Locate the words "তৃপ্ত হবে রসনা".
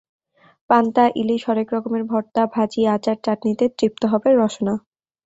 3.77-4.73